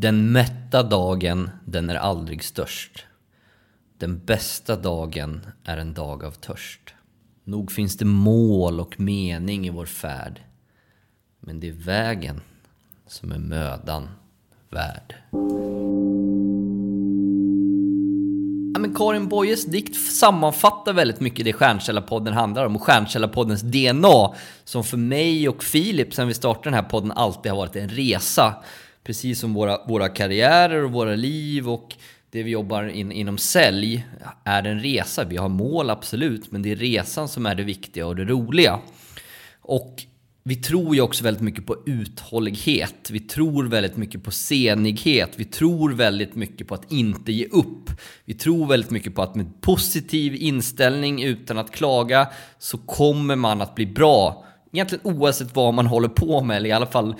[0.00, 3.04] Den mätta dagen, den är aldrig störst.
[3.98, 6.94] Den bästa dagen är en dag av törst.
[7.44, 10.40] Nog finns det mål och mening i vår färd.
[11.40, 12.40] Men det är vägen
[13.06, 14.08] som är mödan
[14.70, 15.14] värd.
[18.74, 24.34] Ja, men Karin Boyes dikt sammanfattar väldigt mycket det Stjärnkällarpodden handlar om och Stjärnkällarpoddens DNA
[24.64, 27.88] som för mig och Filip sen vi startade den här podden alltid har varit en
[27.88, 28.54] resa.
[29.04, 31.96] Precis som våra, våra karriärer och våra liv och
[32.30, 34.06] det vi jobbar in, inom sälj
[34.44, 35.24] är en resa.
[35.24, 38.78] Vi har mål absolut, men det är resan som är det viktiga och det roliga.
[39.60, 40.02] Och
[40.48, 43.10] vi tror ju också väldigt mycket på uthållighet.
[43.10, 45.30] Vi tror väldigt mycket på senighet.
[45.36, 47.90] Vi tror väldigt mycket på att inte ge upp.
[48.24, 52.28] Vi tror väldigt mycket på att med positiv inställning utan att klaga
[52.58, 54.44] så kommer man att bli bra.
[54.72, 57.14] Egentligen oavsett vad man håller på med, eller i alla fall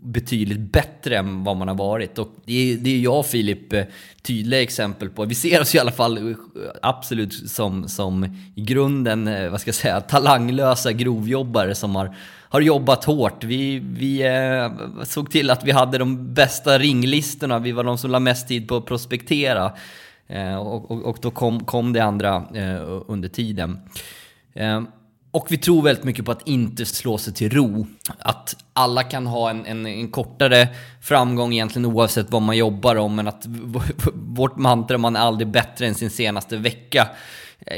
[0.00, 2.18] betydligt bättre än vad man har varit.
[2.18, 3.84] Och det är, det är jag och Filip eh,
[4.22, 5.24] tydliga exempel på.
[5.24, 6.36] Vi ser oss i alla fall eh,
[6.82, 8.24] absolut som, som
[8.54, 12.16] i grunden, eh, vad ska jag säga, talanglösa grovjobbare som har,
[12.48, 13.44] har jobbat hårt.
[13.44, 18.10] Vi, vi eh, såg till att vi hade de bästa ringlistorna, vi var de som
[18.10, 19.72] la mest tid på att prospektera.
[20.26, 23.78] Eh, och, och, och, då kom, kom det andra eh, under tiden.
[25.32, 27.86] Och vi tror väldigt mycket på att inte slå sig till ro.
[28.18, 30.68] Att alla kan ha en, en, en kortare
[31.00, 33.44] framgång egentligen oavsett vad man jobbar om, men att
[34.14, 37.08] vårt mantra man är aldrig bättre än sin senaste vecka
[37.66, 37.76] eh,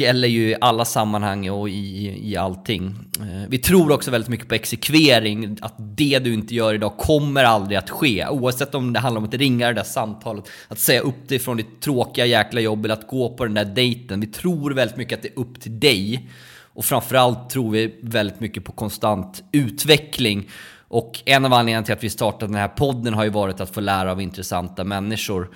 [0.00, 2.94] gäller ju i alla sammanhang och i, i allting.
[3.20, 7.44] Eh, vi tror också väldigt mycket på exekvering, att det du inte gör idag kommer
[7.44, 8.26] aldrig att ske.
[8.26, 11.56] Oavsett om det handlar om att ringa det där samtalet, att säga upp dig från
[11.56, 14.20] ditt tråkiga jäkla jobb eller att gå på den där dejten.
[14.20, 16.28] Vi tror väldigt mycket att det är upp till dig.
[16.74, 20.50] Och framförallt tror vi väldigt mycket på konstant utveckling.
[20.88, 23.74] Och en av anledningarna till att vi startade den här podden har ju varit att
[23.74, 25.50] få lära av intressanta människor.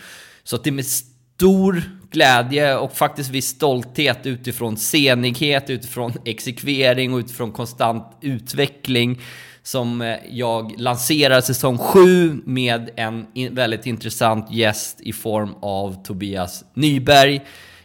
[0.45, 7.15] Så att det är med stor glädje och faktiskt viss stolthet utifrån senighet, utifrån exekvering
[7.15, 9.21] och utifrån konstant utveckling
[9.63, 16.65] som eh, jag lanserar säsong 7 med en väldigt intressant gäst i form av Tobias
[16.75, 17.41] Nyberg.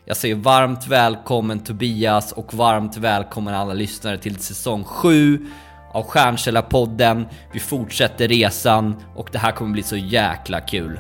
[0.06, 5.46] Jag säger varmt välkommen Tobias och varmt välkommen alla lyssnare till säsong 7
[5.94, 7.28] av Stjärnkällarpodden.
[7.54, 11.00] Vi fortsätter resan och det här kommer bli så jäkla kul.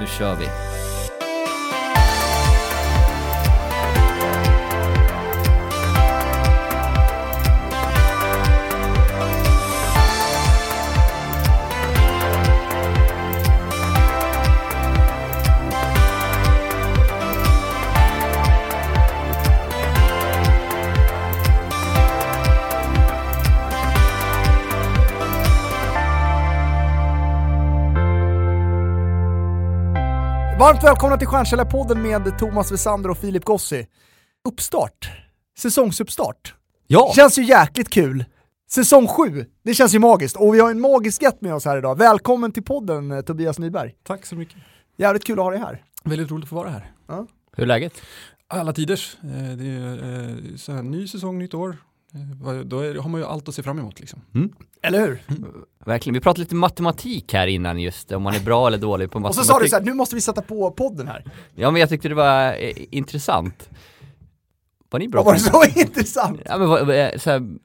[0.00, 0.87] Nu kör vi!
[30.58, 33.86] Varmt välkomna till Stjärnkällarpodden med Thomas Wessander och Filip Gossi.
[34.48, 35.10] Uppstart.
[35.58, 36.54] Säsongsuppstart.
[36.86, 37.12] Ja!
[37.16, 38.24] Känns ju jäkligt kul.
[38.70, 40.36] Säsong 7, det känns ju magiskt.
[40.36, 41.98] Och vi har en magisk gäst med oss här idag.
[41.98, 43.94] Välkommen till podden eh, Tobias Nyberg.
[44.02, 44.56] Tack så mycket.
[44.96, 45.82] Jävligt kul att ha dig här.
[46.04, 46.92] Väldigt roligt att få vara här.
[47.08, 47.26] Ja.
[47.56, 47.92] Hur är läget?
[48.48, 49.16] Alla tiders.
[49.22, 51.76] Eh, det är eh, så här, ny säsong, nytt år.
[52.64, 54.20] Då är, har man ju allt att se fram emot liksom.
[54.34, 54.52] Mm.
[54.82, 55.22] Eller hur?
[55.28, 55.44] Mm.
[55.84, 56.14] Verkligen.
[56.14, 59.40] Vi pratade lite matematik här innan just, om man är bra eller dålig på matematik.
[59.40, 61.24] Och så sa du så här, nu måste vi sätta på podden här.
[61.54, 63.70] Ja men jag tyckte det var eh, intressant.
[64.90, 65.22] Var ni bra?
[65.22, 66.40] Var det så intressant?
[66.44, 67.56] Ja men var, så här,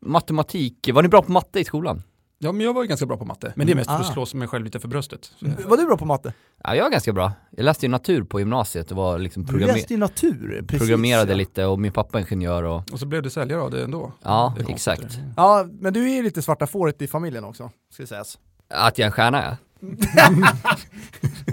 [0.00, 2.02] matematik, var ni bra på matte i skolan?
[2.44, 3.52] Ja, men jag var ju ganska bra på matte.
[3.56, 4.26] Men det är mest för att ah.
[4.26, 5.32] slå mig själv lite för bröstet.
[5.36, 5.46] Så.
[5.68, 6.32] Var du bra på matte?
[6.64, 7.32] Ja, jag var ganska bra.
[7.50, 10.78] Jag läste ju natur på gymnasiet och var liksom programmer- Du läste ju natur, precis.
[10.78, 11.36] Programmerade ja.
[11.36, 12.92] lite och min pappa är ingenjör och...
[12.92, 14.12] Och så blev du säljare av det ändå.
[14.22, 15.18] Ja, det exakt.
[15.36, 18.38] Ja, men du är ju lite svarta fåret i familjen också, ska sägas.
[18.68, 19.56] Att jag är en stjärna ja.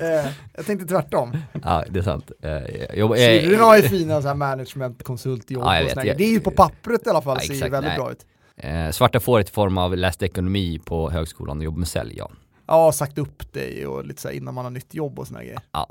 [0.01, 1.37] Eh, jag tänkte tvärtom.
[1.63, 2.31] Ja, det är sant.
[2.41, 2.51] Eh,
[2.99, 6.15] jag, Syrrorna har ju fina så här managementkonsultjobb ja, och sådär.
[6.17, 7.97] Det är ju på pappret i alla fall, ja, ser ju väldigt Nej.
[7.97, 8.25] bra ut.
[8.59, 12.31] Eh, svarta fåret i form av läst ekonomi på högskolan och jobb med sälj, ja.
[12.67, 15.59] Ja, sagt upp dig och lite så innan man har nytt jobb och sådana grejer.
[15.71, 15.89] Ja.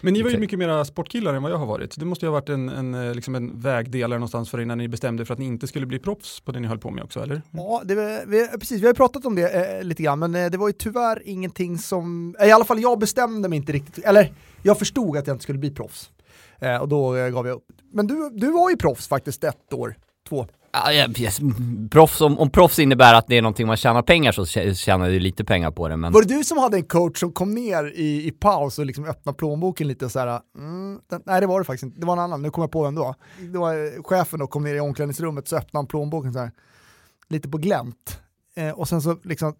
[0.00, 1.98] Men ni var ju mycket mer sportkillar än vad jag har varit.
[1.98, 4.88] Det måste ju ha varit en, en, eh, liksom en vägdelare någonstans för innan ni
[4.88, 7.22] bestämde för att ni inte skulle bli proffs på det ni höll på med också,
[7.22, 7.42] eller?
[7.50, 8.80] Ja, det, vi, precis.
[8.80, 11.22] Vi har ju pratat om det eh, lite grann, men eh, det var ju tyvärr
[11.24, 14.32] ingenting som, eh, i alla fall jag bestämde mig inte riktigt, eller
[14.62, 16.10] jag förstod att jag inte skulle bli proffs.
[16.58, 17.66] Eh, och då eh, gav jag upp.
[17.92, 19.96] Men du, du var ju proffs faktiskt ett år,
[20.28, 20.46] två.
[21.18, 21.40] Yes.
[21.90, 25.20] proffs, om, om proffs innebär att det är någonting man tjänar pengar så tjänar du
[25.20, 25.96] lite pengar på det.
[25.96, 26.12] Men...
[26.12, 29.04] Var det du som hade en coach som kom ner i, i paus och liksom
[29.04, 32.06] öppnade plånboken lite och så här, mm, den, nej det var det faktiskt inte, det
[32.06, 33.14] var en annan, nu kommer jag på vem då.
[33.38, 36.50] Det var eh, chefen då, kom ner i omklädningsrummet så öppnade han plånboken så här,
[37.28, 38.20] lite på glänt.
[38.56, 39.54] Eh, och sen så liksom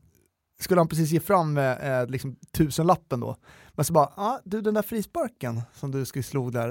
[0.61, 3.37] skulle han precis ge fram eh, eh liksom, tusenlappen då.
[3.81, 6.69] Men så bara, ah, du den där frisparken som du skulle slå där.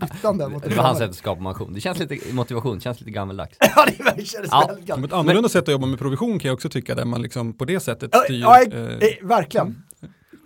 [0.00, 1.72] Bytte han den mot Det var hans sätt att skapa motivation.
[1.74, 3.56] Det känns lite, motivation, känns lite gammeldags.
[3.60, 4.64] ja, det kändes Ja.
[4.68, 5.12] väldigt gammalt.
[5.12, 7.64] ett annorlunda sätt att jobba med provision kan jag också tycka, där man liksom på
[7.64, 8.40] det sättet Ja, styr.
[8.40, 9.82] ja, eh, eh, verkligen.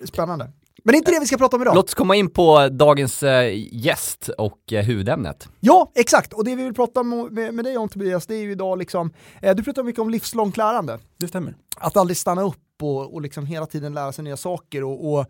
[0.05, 0.45] Spännande.
[0.85, 1.75] Men det är inte det vi ska prata om idag.
[1.75, 5.49] Låt oss komma in på dagens eh, gäst och eh, huvudämnet.
[5.61, 6.33] Ja, exakt.
[6.33, 8.79] Och det vi vill prata med, med, med dig om Tobias, det är ju idag
[8.79, 9.13] liksom,
[9.43, 10.99] eh, du pratar mycket om livslångt lärande.
[11.17, 11.55] det stämmer.
[11.77, 15.27] Att aldrig stanna upp och, och liksom hela tiden lära sig nya saker och, och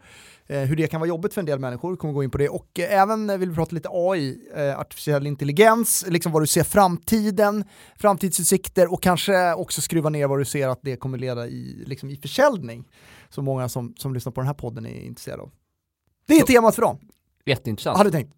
[0.46, 2.38] eh, hur det kan vara jobbigt för en del människor, vi kommer gå in på
[2.38, 2.48] det.
[2.48, 6.46] Och eh, även eh, vill vi prata lite AI, eh, artificiell intelligens, liksom vad du
[6.46, 7.64] ser framtiden,
[7.96, 12.10] framtidsutsikter och kanske också skruva ner vad du ser att det kommer leda i, liksom,
[12.10, 12.84] i försäljning.
[13.28, 15.50] Som många som, som lyssnar på den här podden är intresserade av.
[16.26, 16.98] Det är Så- temat för dem,
[17.46, 17.98] Jätteintressant.
[17.98, 18.34] hade du tänkt.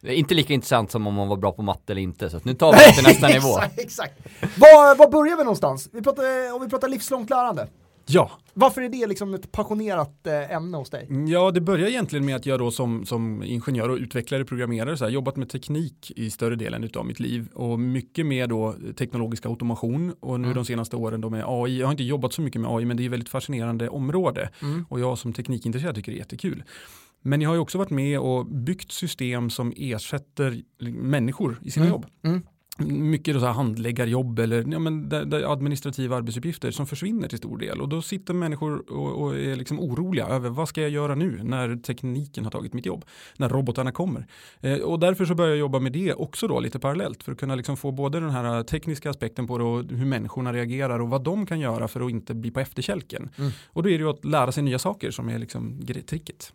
[0.00, 2.40] Det är inte lika intressant som om man var bra på matte eller inte, så
[2.42, 3.48] nu tar vi det till nästa nivå.
[3.58, 4.20] exakt, exakt.
[4.58, 5.88] Var, var börjar vi någonstans?
[5.92, 7.68] Vi pratar, om vi pratar livslångt lärande.
[8.06, 11.08] Ja, Varför är det liksom ett passionerat eh, ämne hos dig?
[11.28, 15.04] Ja, det börjar egentligen med att jag då som, som ingenjör och utvecklare, programmerare, så
[15.04, 19.46] här, jobbat med teknik i större delen av mitt liv och mycket med då teknologisk
[19.46, 20.54] automation och nu Mm.
[20.56, 21.78] de senaste åren då med AI.
[21.78, 24.50] Jag har inte jobbat så mycket med AI, men det är ett väldigt fascinerande område
[24.62, 24.86] Mm.
[24.88, 26.62] och jag som teknikintresserad tycker det är jättekul.
[27.26, 30.62] Men jag har ju också varit med och byggt system som ersätter
[30.92, 31.92] människor i sina Mm.
[31.94, 32.06] jobb.
[32.24, 32.42] Mm.
[32.78, 37.80] Mycket så handläggarjobb eller ja, men där, där administrativa arbetsuppgifter som försvinner till stor del.
[37.80, 41.40] Och då sitter människor och, och är liksom oroliga över vad ska jag göra nu
[41.42, 43.04] när tekniken har tagit mitt jobb.
[43.36, 44.26] När robotarna kommer.
[44.60, 47.22] Eh, och därför så börjar jag jobba med det också då lite parallellt.
[47.22, 50.52] För att kunna liksom få både den här tekniska aspekten på det och hur människorna
[50.52, 53.30] reagerar och vad de kan göra för att inte bli på efterkälken.
[53.38, 53.50] Mm.
[53.66, 56.52] Och då är det ju att lära sig nya saker som är liksom tricket.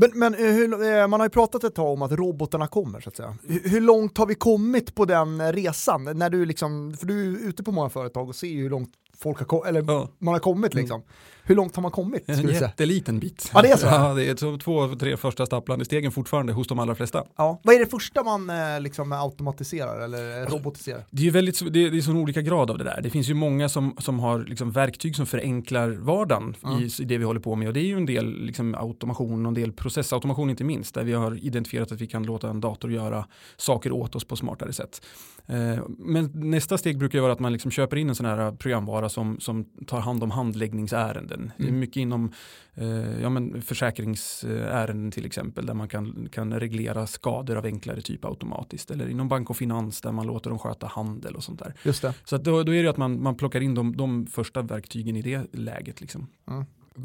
[0.00, 3.00] Men, men eh, hur, eh, man har ju pratat ett tag om att robotarna kommer
[3.00, 3.34] så att säga.
[3.48, 6.04] Hur, hur långt har vi kommit på den eh, resan?
[6.04, 8.90] När du liksom, för du är ute på många företag och ser ju hur långt
[9.18, 10.08] folk har, eller Ja.
[10.18, 11.02] man har kommit liksom.
[11.48, 12.28] Hur långt har man kommit?
[12.28, 13.50] En jätteliten bit.
[13.54, 13.86] Ja, det är så?
[13.86, 17.24] Ja, det är två, tre första stapplande stegen fortfarande hos de allra flesta.
[17.36, 17.60] Ja.
[17.62, 21.04] Vad är det första man eh, liksom automatiserar eller eh, robotiserar?
[21.10, 23.00] Det är väldigt, det är, det är sån olika grad av det där.
[23.02, 26.80] Det finns ju många som, som har liksom verktyg som förenklar vardagen Ja.
[26.80, 27.68] i, i det vi håller på med.
[27.68, 30.94] Och det är ju en del liksom automation och en del processautomation inte minst.
[30.94, 34.36] Där vi har identifierat att vi kan låta en dator göra saker åt oss på
[34.36, 35.02] smartare sätt.
[35.46, 39.08] Eh, men nästa steg brukar vara att man liksom köper in en sån här programvara
[39.08, 41.37] som, som tar hand om handläggningsärenden.
[41.56, 41.80] Det är Mm.
[41.80, 42.32] mycket inom
[42.74, 48.24] eh, ja, men försäkringsärenden till exempel där man kan, kan reglera skador av enklare typ
[48.24, 48.90] automatiskt.
[48.90, 51.74] Eller inom bank och finans där man låter dem sköta handel och sånt där.
[51.82, 52.14] Just det.
[52.24, 55.16] Så att då, då är det att man, man plockar in de, de första verktygen
[55.16, 56.00] i det läget.
[56.00, 56.26] Liksom.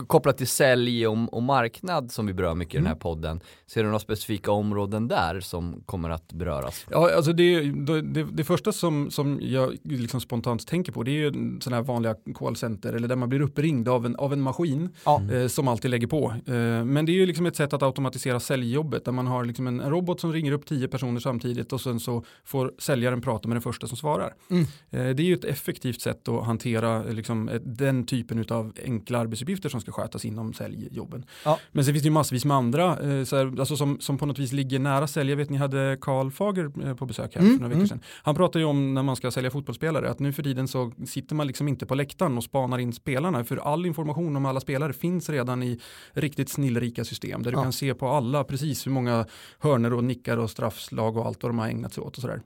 [0.07, 2.89] Kopplat till sälj och, och marknad som vi berör mycket i den Mm.
[2.95, 6.85] här podden, ser du några specifika områden där som kommer att beröras?
[6.91, 7.61] Ja, alltså det,
[8.01, 11.83] det, det, första som, som jag liksom spontant tänker på det är ju sådana här
[11.83, 15.21] vanliga callcenter eller där man blir uppringd av en, av en maskin Ja.
[15.31, 16.33] eh, som alltid lägger på.
[16.45, 16.53] Eh,
[16.85, 19.79] men det är ju liksom ett sätt att automatisera säljjobbet där man har liksom en,
[19.79, 23.55] en robot som ringer upp tio personer samtidigt och sen så får säljaren prata med
[23.55, 24.33] den första som svarar.
[24.49, 24.63] Mm.
[24.63, 29.19] Eh, det är ju ett effektivt sätt att hantera eh, liksom, den typen av enkla
[29.19, 31.25] arbetsuppgifter som ska skötas inom säljjobben.
[31.45, 31.59] Ja.
[31.71, 34.25] Men sen finns det ju massvis med andra eh, så här, alltså som, som på
[34.25, 35.29] något vis ligger nära sälj.
[35.29, 37.87] Jag vet ni hade Karl Fager eh, på besök här Mm, för några veckor mm.
[37.87, 38.01] sedan.
[38.23, 41.35] Han pratar ju om när man ska sälja fotbollsspelare att nu för tiden så sitter
[41.35, 44.93] man liksom inte på läktaren och spanar in spelarna för all information om alla spelare
[44.93, 45.79] finns redan i
[46.13, 47.63] riktigt snillrika system där du Ja.
[47.63, 49.25] kan se på alla precis hur många
[49.59, 52.41] hörner och nickar och straffslag och allt vad de har ägnat sig åt och sådär.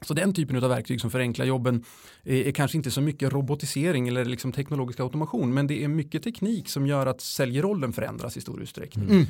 [0.00, 1.84] Så den typen av verktyg som förenklar jobben
[2.24, 6.22] är, är kanske inte så mycket robotisering eller liksom teknologisk automation men det är mycket
[6.22, 9.10] teknik som gör att säljrollen förändras i stor utsträckning.
[9.10, 9.26] Mm.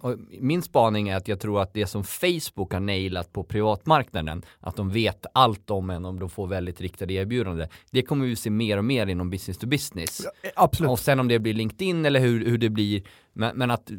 [0.00, 4.42] Och min spaning är att jag tror att det som Facebook har nailat på privatmarknaden,
[4.60, 8.36] att de vet allt om en om de får väldigt riktade erbjudanden, det kommer vi
[8.36, 10.20] se mer och mer inom business to business.
[10.24, 10.90] Ja, eh, Absolut.
[10.90, 13.90] Och sen om det blir LinkedIn eller hur, hur det blir, men, men att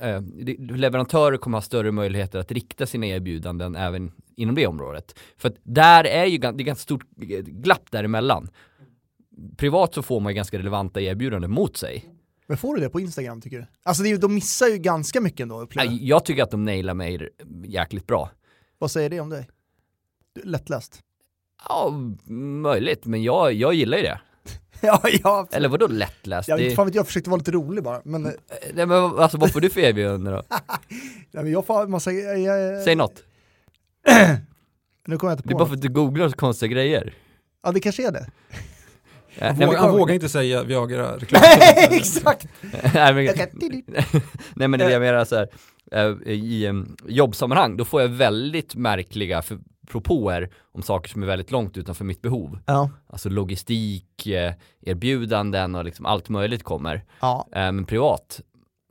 [0.00, 0.22] eh,
[0.58, 5.18] leverantörer kommer ha större möjligheter att rikta sina erbjudanden även inom det området.
[5.36, 7.10] För att där är ju det är ganska stort
[7.46, 8.48] glapp däremellan.
[9.56, 12.10] Privat så får man ju ganska relevanta erbjudanden mot sig.
[12.46, 13.66] Men får du det på Instagram tycker du?
[13.82, 15.68] Alltså det är, de missar ju ganska mycket ändå.
[15.74, 17.28] Nej, Jag tycker att de nailar mig
[17.64, 18.30] jäkligt bra.
[18.78, 19.48] Vad säger det om dig?
[20.32, 21.02] Du, lättläst.
[21.68, 21.92] Ja,
[22.62, 24.20] möjligt, men jag, jag gillar ju det.
[24.80, 25.48] ja, ja.
[25.52, 26.48] Eller vadå lättläst?
[26.48, 28.00] Jag, Det, fan vet jag försökte vara lite rolig bara.
[28.04, 28.32] Men, eh,
[28.74, 30.42] nej, men alltså vad får du för erbjudande då?
[31.30, 32.12] nej, men jag får massa...
[32.12, 33.22] Jag, jag, Säg något.
[35.06, 37.14] Nu kommer jag inte Det är på bara för att du googlar så konstiga grejer.
[37.62, 38.26] Ja det kanske är det.
[39.38, 41.42] Ja, Han, nej, vågar, han vågar inte säga Viagra-reklam.
[41.90, 42.46] Exakt!
[42.94, 43.48] nej, men, kan,
[44.54, 45.48] nej men det är jag menar så här,
[45.92, 51.26] eh, i um, jobbsammanhang, då får jag väldigt märkliga för, propåer om saker som är
[51.26, 52.58] väldigt långt utanför mitt behov.
[52.66, 52.90] Ja.
[53.06, 57.04] Alltså logistik, eh, erbjudanden och liksom allt möjligt kommer.
[57.20, 57.48] Ja.
[57.52, 58.40] Eh, men privat,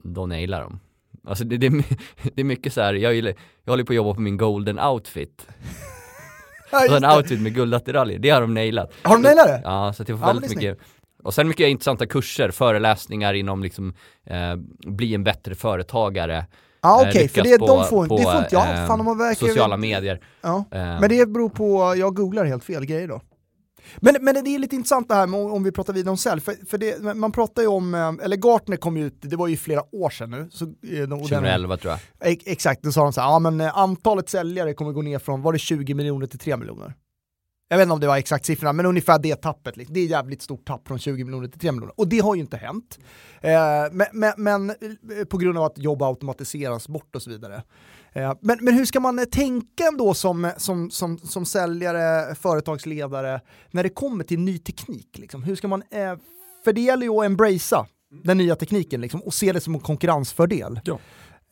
[0.03, 0.79] då nailar de.
[1.27, 1.69] Alltså det, det,
[2.33, 3.33] det är mycket så här, jag, gillar,
[3.63, 5.47] jag håller på att jobba på min golden outfit.
[6.71, 8.93] Ja, Alltså en outfit med guldattiraljer, det har de nailat.
[9.01, 9.61] Har de nailat det?
[9.63, 10.79] Ja, så att jag får Ja, väldigt mycket
[11.23, 13.93] och sen mycket intressanta kurser, föreläsningar inom liksom
[14.25, 16.45] eh, bli en bättre företagare,
[16.83, 18.69] Ja eh, okej, för det, på- de får, på, det får inte jag.
[18.81, 19.53] eh, Fan, de har verkligen...
[19.53, 20.19] sociala medier.
[20.41, 20.65] Ja.
[20.71, 23.21] Eh, Men det beror på, jag googlar helt fel grejer då.
[23.97, 26.41] Men, men det är lite intressant det här med, om vi pratar vidare om sälj,
[26.41, 29.57] för, för det, man pratar ju om, eller Gartner kom ju ut, det var ju
[29.57, 30.47] flera år sedan nu.
[30.51, 32.31] Så, eh, de- och den- 2011 tror jag.
[32.31, 35.41] Ex- Exakt, då sa de så här, ja men antalet säljare kommer gå ner från,
[35.41, 36.93] var det 20 miljoner till 3 miljoner?
[37.73, 39.77] Jag vet inte om det var exakt siffrorna, men ungefär det tappet.
[39.77, 39.93] liksom.
[39.93, 41.99] Det är jävligt stort tapp från 20 miljoner till 3 miljoner.
[41.99, 42.99] Och det har ju inte hänt.
[43.41, 43.51] Eh,
[43.91, 44.75] men, men, men eh,
[45.29, 47.63] på grund av att jobb automatiseras bort och så vidare.
[48.13, 53.83] Eh, men, men hur ska man tänka ändå som, som, som, som säljare, företagsledare, när
[53.83, 55.17] det kommer till ny teknik?
[55.17, 55.43] Liksom?
[55.43, 56.15] Hur ska man, eh,
[56.63, 57.85] för det gäller ju att embracea
[58.23, 60.79] den nya tekniken liksom, och se det som en konkurrensfördel.
[60.83, 60.99] Ja.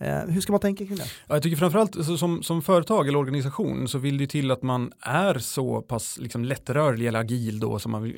[0.01, 1.03] Eh, hur ska man tänka kring det?
[1.27, 4.63] Ja, jag tycker framförallt så som, som företag eller organisation så vill det till att
[4.63, 8.13] man är så pass liksom, lättrörlig eller agil då som man,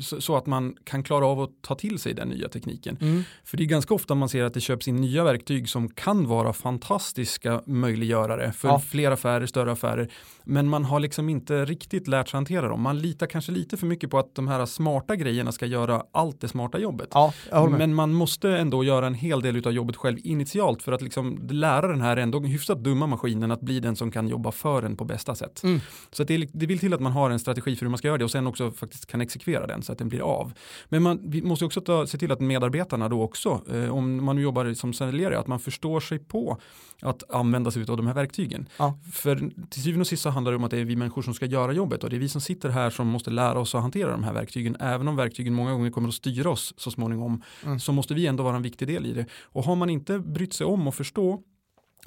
[0.00, 3.24] så, så att man kan klara av att ta till sig den nya tekniken.
[3.44, 6.28] För det är ganska ofta man ser att det köps in nya verktyg som kan
[6.28, 8.78] vara fantastiska möjliggörare för Ja.
[8.80, 10.08] fler affärer, större affärer.
[10.44, 12.82] Men man har liksom inte riktigt lärt sig hantera dem.
[12.82, 16.40] Man litar kanske lite för mycket på att de här smarta grejerna ska göra allt
[16.40, 17.08] det smarta jobbet.
[17.12, 17.32] Ja.
[17.78, 21.25] Men man måste ändå göra en hel del av jobbet själv initialt för att liksom
[21.50, 24.96] lära den här ändå hyfsat dumma maskinen att bli den som kan jobba för en
[24.96, 25.62] på bästa sätt.
[25.62, 25.80] Mm.
[26.10, 27.98] Så att det, är- det vill till att man har en strategi för hur man
[27.98, 30.52] ska göra det och sen också faktiskt kan exekvera den så att den blir av.
[30.88, 34.36] Men man vi måste också ta, se till att medarbetarna då också, eh, om man
[34.36, 36.58] nu jobbar som säljare, att man förstår sig på
[37.02, 38.68] att använda sig av de här verktygen.
[38.78, 38.98] Ja.
[39.12, 39.36] För
[39.70, 41.46] till syvende och sist så handlar det om att det är vi människor som ska
[41.46, 44.10] göra jobbet och det är vi som sitter här som måste lära oss att hantera
[44.10, 44.76] de här verktygen.
[44.80, 47.80] Även om verktygen många gånger kommer att styra oss så småningom Mm.
[47.80, 49.26] så måste vi ändå vara en viktig del i det.
[49.44, 51.42] Och har man inte brytt sig om och förstå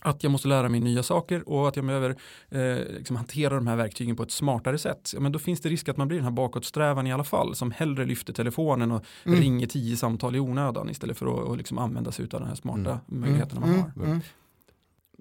[0.02, 2.10] att jag måste lära mig nya saker och att jag behöver
[2.50, 5.12] eh, liksom hantera de här verktygen på ett smartare sätt.
[5.14, 7.56] Ja, men då finns det risk att man blir den här bakåtsträvan i alla fall
[7.56, 9.40] som hellre lyfter telefonen och Mm.
[9.40, 12.80] ringer tio samtal i onödan istället för att liksom använda sig av de här smarta
[12.92, 13.00] Mm.
[13.22, 14.04] möjligheterna man Mm, har.
[14.06, 14.22] mm.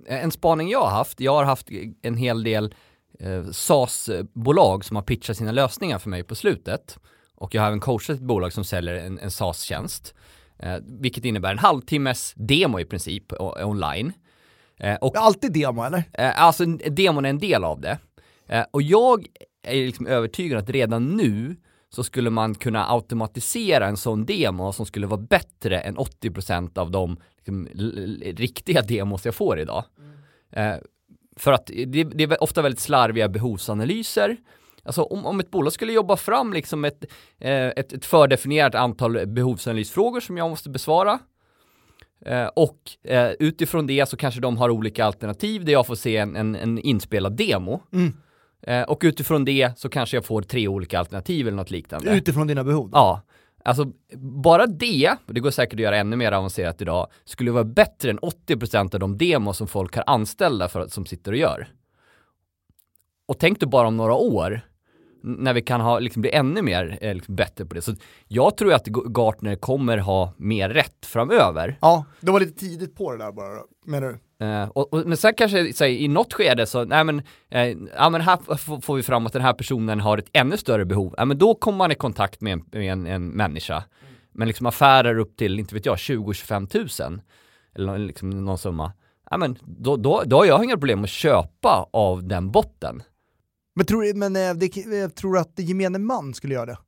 [0.06, 1.68] En spaning jag har haft, jag har haft
[2.02, 2.74] en hel del
[3.20, 6.98] eh, SaaS-bolag som har pitchat sina lösningar för mig på slutet.
[7.34, 10.14] Och jag har även coachat ett bolag som säljer en, en SaaS-tjänst.
[10.58, 13.32] Eh, vilket innebär en halvtimmes demo i princip
[13.64, 14.12] online.
[14.76, 16.02] Eh, och alltid demo eller?
[16.12, 17.98] Eh, alltså demon är en del av det.
[18.46, 19.26] Eh, och jag
[19.62, 21.56] är liksom övertygad att redan nu
[21.90, 26.90] så skulle man kunna automatisera en sån demo som skulle vara bättre än 80% av
[26.90, 27.66] de liksom,
[28.22, 29.84] riktiga demos jag får idag.
[30.52, 30.74] Eh,
[31.36, 34.36] för att det, det är ofta väldigt slarviga behovsanalyser.
[34.88, 37.04] Alltså om, om ett bolag skulle jobba fram liksom ett,
[37.38, 41.18] eh, ett, ett fördefinierat antal behovsanalysfrågor som jag måste besvara.
[42.26, 46.16] Eh, och eh, utifrån det så kanske de har olika alternativ där jag får se
[46.16, 47.82] en, en, en inspelad demo.
[47.92, 48.12] Mm.
[48.86, 52.16] Och utifrån det så kanske jag får tre olika alternativ eller något liknande.
[52.16, 52.90] Utifrån dina behov.
[52.92, 53.22] Ja,
[53.64, 57.64] alltså bara det, och det går säkert att göra ännu mer avancerat idag, skulle vara
[57.64, 61.68] bättre än 80% av de demos som folk har anställda för, som sitter och gör.
[63.28, 64.60] Och tänk dig bara om några år,
[65.22, 67.82] när vi kan ha, liksom bli ännu mer eh, liksom, bättre på det.
[67.82, 67.94] Så
[68.28, 71.78] jag tror att Gartner kommer ha mer rätt framöver.
[71.80, 74.18] Ja, det var lite tidigt på det där bara, då, menar du?
[74.46, 78.10] Eh, och, och, men sen kanske så, i något skede så, nej men, eh, ja
[78.10, 78.38] men här
[78.80, 81.14] får vi fram att den här personen har ett ännu större behov.
[81.16, 83.84] Ja men då kommer man i kontakt med en, med en, en människa.
[84.32, 87.20] Men liksom affärer upp till, inte vet jag, 20-25 tusen.
[87.74, 88.92] Eller liksom någon summa.
[89.30, 93.02] Ja men då, då, då har jag inga problem att köpa av den botten.
[93.78, 96.78] Men tror, men, eh, det, jag tror att gemene man skulle göra det?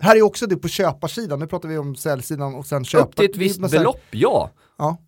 [0.00, 3.04] Här är också det på köparsidan, nu pratar vi om säljsidan och sen köpa.
[3.04, 4.50] upp till ett visst men belopp, ja.
[4.78, 4.98] Ja.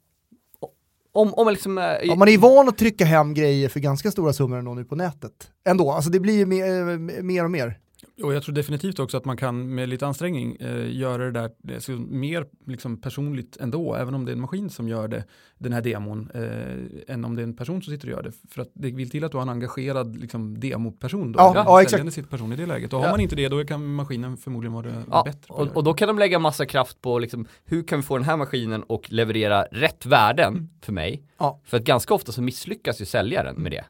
[1.12, 4.33] Om, om liksom, eh, Ja, man är van att trycka hem grejer för ganska stora
[4.33, 5.50] summor ändå nu på nätet.
[5.64, 7.78] Ändå, alltså det blir ju mer, eh, mer och mer.
[8.23, 11.81] Och jag tror definitivt också att man kan med lite ansträngning eh, göra det där
[11.81, 15.25] ska, mer liksom, personligt ändå, även om det är en maskin som gör det,
[15.59, 18.33] den här demon, eh, än om det är en person som sitter och gör det.
[18.51, 21.39] För att det vill till att du har en engagerad liksom, demoperson då.
[21.39, 22.15] Ja, ja, exakt.
[22.15, 22.93] sitter person i det läget.
[22.93, 23.11] Och har Ja.
[23.11, 25.55] man inte det, då kan maskinen förmodligen vara Ja, bättre.
[25.55, 28.17] att och, och då kan de lägga massa kraft på liksom, hur kan vi få
[28.17, 31.23] den här maskinen och leverera rätt värden för mig?
[31.39, 31.61] Ja.
[31.65, 33.85] För att ganska ofta så misslyckas ju säljaren med det.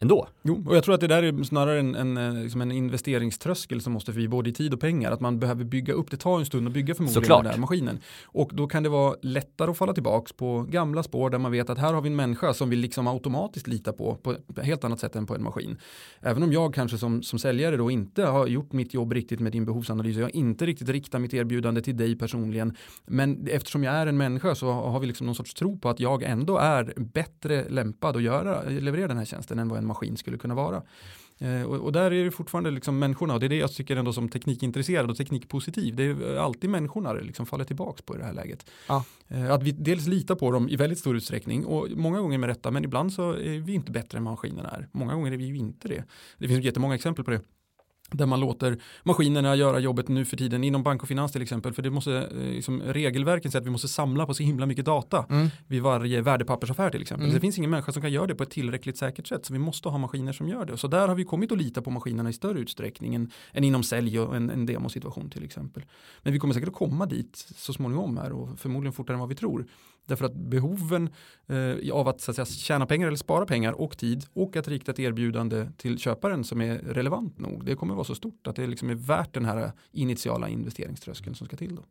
[0.00, 0.28] Ändå.
[0.42, 3.80] Jo, och jag tror att det där är snarare en, en, eh, liksom en investeringströskel
[3.80, 5.10] som måste förbi både i tid och pengar.
[5.10, 7.44] Att man behöver bygga upp, det tar en stund att bygga förmodligen Såklart.
[7.44, 7.98] den där maskinen.
[8.24, 11.70] Och då kan det vara lättare att falla tillbaka på gamla spår där man vet
[11.70, 14.84] att här har vi en människa som vi liksom automatiskt lita på på ett helt
[14.84, 15.78] annat sätt än på en maskin.
[16.20, 19.52] Även om jag kanske som, som säljare då inte har gjort mitt jobb riktigt med
[19.52, 22.76] din behovsanalys jag inte riktigt riktar mitt erbjudande till dig personligen.
[23.06, 26.00] Men eftersom jag är en människa så har vi liksom någon sorts tro på att
[26.00, 30.16] jag ändå är bättre lämpad att göra, leverera den här tjänsten än vad en maskin
[30.16, 30.82] skulle kunna vara.
[31.40, 33.96] Eh, och, och, där är det fortfarande liksom människorna och det är det jag tycker
[33.96, 35.96] ändå som teknikintresserad och teknikpositiv.
[35.96, 38.70] Det är alltid människorna det liksom faller tillbaka på i det här läget.
[38.88, 39.04] Ja.
[39.28, 42.48] Eh, att vi dels litar på dem i väldigt stor utsträckning och många gånger med
[42.48, 44.88] rätta men ibland så är vi inte bättre än maskinerna är.
[44.92, 46.04] Många gånger är vi ju inte det.
[46.38, 47.40] Det finns jättemånga exempel på det
[48.10, 51.72] där man låter maskinerna göra jobbet nu för tiden inom bank och finans till exempel
[51.72, 54.84] för det måste eh, liksom, regelverken säger att vi måste samla på så himla mycket
[54.84, 55.48] data Mm.
[55.66, 57.24] vid varje värdepappersaffär till exempel.
[57.24, 57.34] Mm.
[57.34, 59.58] Det finns ingen människa som kan göra det på ett tillräckligt säkert sätt så vi
[59.58, 60.76] måste ha maskiner som gör det.
[60.76, 63.82] Så där har vi kommit att lita på maskinerna i större utsträckning än, än inom
[63.82, 65.82] sälj och en, en demosituation till exempel.
[66.22, 69.28] Men vi kommer säkert att komma dit så småningom här och förmodligen fortare än vad
[69.28, 69.66] vi tror.
[70.06, 71.10] Därför att behoven
[71.46, 74.68] eh, av att, så att säga, tjäna pengar eller spara pengar och tid och att
[74.68, 77.64] rikta ett erbjudande till köparen som är relevant nog.
[77.64, 81.46] Det kommer vara så stort att det liksom är värt den här initiala investeringströskeln som
[81.46, 81.76] ska till.
[81.76, 81.82] Då.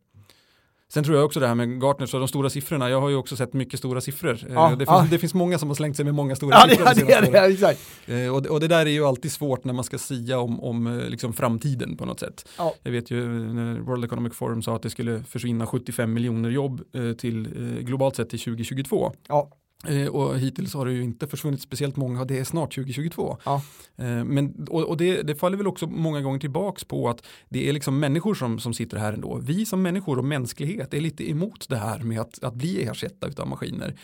[0.92, 3.16] Sen tror jag också det här med Gartner, så de stora siffrorna, jag har ju
[3.16, 4.30] också sett mycket stora siffror.
[4.48, 5.06] Eh, Ja, det, finns, ja.
[5.10, 6.86] det finns många som har slängt sig med många stora Ja, siffror.
[6.86, 7.80] ja, de det, senaste det, det, exakt.
[8.06, 10.60] Eh, och, det, och det där är ju alltid svårt när man ska sia om,
[10.60, 12.48] om eh, liksom framtiden på något sätt.
[12.58, 12.74] Ja.
[12.82, 16.82] Jag vet ju när World Economic Forum sa att det skulle försvinna 75 miljoner jobb
[17.18, 17.48] till,
[17.80, 19.12] globalt sett till 2022.
[19.28, 19.50] Ja.
[19.88, 23.38] Eh, och hittills har det ju inte försvunnit speciellt många och det är snart 2022.
[23.44, 23.62] Ja.
[23.96, 27.68] Eh, men, och och det, det faller väl också många gånger tillbaks på att det
[27.68, 29.38] är liksom människor som, som sitter här ändå.
[29.42, 33.42] Vi som människor och mänsklighet är lite emot det här med att, att bli ersatta
[33.42, 33.94] av maskiner.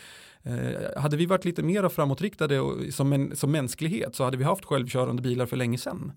[0.43, 4.43] Eh, hade vi varit lite mer framåtriktade och, som, en, som mänsklighet så hade vi
[4.43, 6.11] haft självkörande bilar för länge sedan.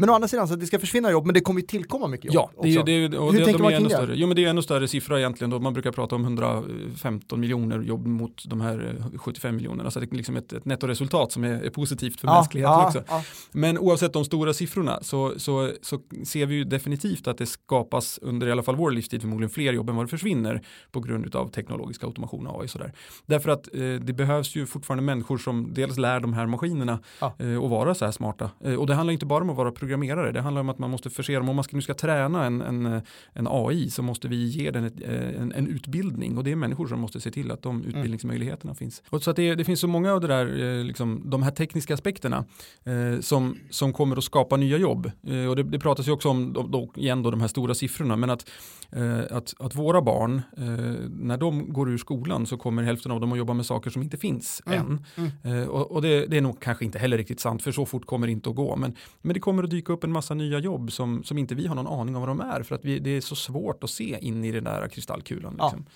[0.00, 2.06] Men å andra sidan, så att det ska försvinna jobb, men det kommer ju tillkomma
[2.08, 2.86] mycket Ja, jobb det, är- också.
[2.86, 3.94] det, är- och Hur det, tänker de man kring ännu det?
[3.94, 4.14] större.
[4.16, 5.58] Jo men det är ännu större siffra egentligen då.
[5.58, 9.90] Man brukar prata om 115 miljoner jobb mot de här eh, 75 miljonerna.
[9.90, 12.86] Så det är liksom ett, ett nettoresultat som är, är positivt för ja, mänskligheten ja,
[12.86, 13.02] också.
[13.08, 13.22] Ja.
[13.52, 18.18] Men oavsett de stora siffrorna så, så, så ser vi ju definitivt att det skapas
[18.22, 21.36] under i alla fall vår livstid förmodligen fler jobb än vad det försvinner på grund
[21.36, 22.68] av teknologisk automation och AI.
[22.68, 22.92] Sådär.
[23.26, 27.34] Därför att eh, det behövs ju fortfarande människor som dels lär de här maskinerna Ja.
[27.38, 28.50] eh, och vara så här smarta.
[28.64, 29.89] Eh, och det handlar inte bara om att vara programmerare,
[30.32, 32.60] det handlar om att man måste förse dem, om man ska, nu ska träna en,
[32.60, 33.00] en,
[33.32, 36.56] en AI så måste vi ge den ett, eh, en, en utbildning och det är
[36.56, 39.02] människor som måste se till att de utbildningsmöjligheterna finns.
[39.10, 41.50] Och så att det, det finns så många av det där, eh, liksom, de här
[41.50, 42.44] tekniska aspekterna
[42.84, 45.10] eh, som, som kommer att skapa nya jobb.
[45.26, 47.74] Eh, och det, det pratas ju också om, då, då, igen då, de här stora
[47.74, 48.50] siffrorna, men att,
[48.92, 50.64] eh, att, att våra barn, eh,
[51.10, 54.02] när de går ur skolan så kommer hälften av dem att jobba med saker som
[54.02, 54.98] inte finns Mm,
[55.44, 55.62] än.
[55.62, 58.06] Eh, och och det, det är nog kanske inte heller riktigt sant, för så fort
[58.06, 58.76] kommer det inte att gå.
[58.76, 61.66] Men, men det kommer att dyka upp en massa nya jobb som, som inte vi
[61.66, 63.90] har någon aning om vad de är, för att vi, det är så svårt att
[63.90, 65.54] se in i den där kristallkulan.
[65.58, 65.64] Ja.
[65.64, 65.80] Liksom.
[65.80, 65.92] Eh,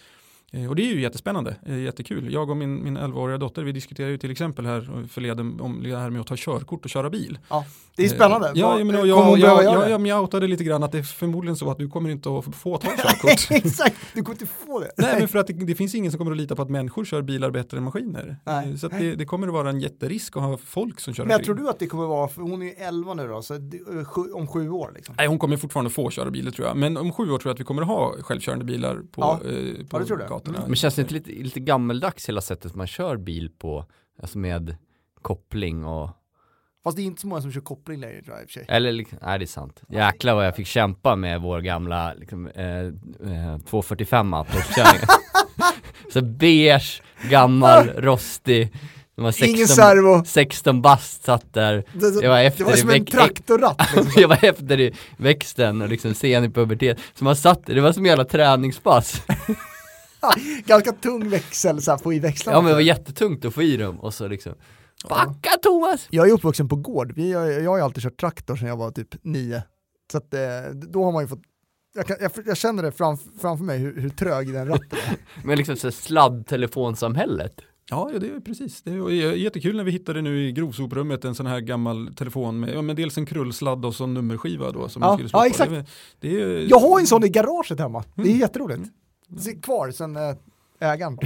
[0.69, 2.33] Och det är ju jättespännande, eh, jättekul.
[2.33, 5.97] Jag och min, min 11-åriga dotter, vi diskuterar ju till exempel här förleden om det
[5.97, 7.39] här med att ta körkort och köra bil.
[7.51, 7.65] Ja.
[7.97, 8.47] Det är spännande.
[8.49, 11.57] Eh, Ja, jag, menar, jag, jag, jag, jag, outade lite grann att det är förmodligen
[11.57, 13.51] så att du kommer inte att få ta körkort.
[13.51, 14.91] Exakt, du kommer inte få det.
[14.97, 17.05] Nej, men för att det, det finns ingen som kommer att lita på att människor
[17.05, 18.37] kör bilar bättre än maskiner.
[18.45, 18.71] Nej.
[18.71, 21.25] Eh, Så att det, det kommer att vara en jätterisk att ha folk som kör
[21.25, 23.43] Men jag tror du att det kommer vara, för hon är ju 11 nu då,
[23.43, 23.61] så eh,
[24.35, 25.15] om sju år liksom.
[25.19, 26.77] Nej, hon kommer fortfarande få köra bil, det tror jag.
[26.77, 29.33] Men om sju år tror jag att vi kommer att ha självkörande bilar på, Ja.
[29.33, 30.29] eh, på Ja, det tror jag.
[30.35, 30.65] Gatorna.
[30.67, 33.87] Men känns det inte lite, lite gammeldags hela sättet man kör bil på?
[34.23, 34.77] Alltså med
[35.23, 36.11] koppling och,
[36.85, 38.53] Fast det är inte så många som kör koppling längre tror jag i och för
[38.53, 38.65] sig.
[38.69, 39.83] eller liksom, nej det är sant.
[39.89, 45.07] Jäklar vad jag fick kämpa med vår gamla liksom, eh, eh, 245 på uppkörningen.
[46.13, 48.73] Så beige, gammal, rostig.
[49.17, 50.25] De var 16, Ingen servo.
[50.25, 51.85] 16 bast satt där.
[51.93, 53.91] Det, det, Jag var efter det var som en traktorratt.
[53.97, 54.23] Liksom.
[54.23, 56.99] jag var efter i växten och liksom sen i pubertet.
[57.15, 59.23] Så man satt, det var som en jävla träningspass.
[60.67, 62.57] Ganska tung växel så här, på i växlarna.
[62.59, 64.53] Ja men det var jättetungt att få i dem och så liksom
[65.09, 66.07] Backa Thomas!
[66.11, 67.13] Jag är uppvuxen på gård.
[67.17, 69.63] Vi, jag, jag har ju alltid kört traktor sedan jag var typ nio.
[70.13, 70.41] Så att, eh,
[70.93, 71.43] då har man ju fått
[71.97, 75.17] jag, kan, jag, jag känner det framf, framför mig hur, hur trög den ratten är.
[75.47, 75.91] Men liksom så
[76.59, 77.55] sladdtelefonsamhället.
[77.91, 78.83] Ja, ja, det är precis.
[78.83, 82.75] Det är jättekul när vi hittade nu i grovsoprummet en sån här gammal telefon med,
[82.75, 84.89] ja, med dels en krullsladd och så en nummerskiva då.
[84.89, 85.71] Som Ja, man skulle slå ja, exakt.
[85.71, 85.85] Det,
[86.21, 88.05] det är, Jag har en sån i garaget hemma.
[88.15, 88.39] Det är Mm.
[88.41, 88.83] jätteroligt.
[88.85, 88.95] Sitter
[89.63, 90.35] kvar sen eh,
[90.81, 91.19] ägaren.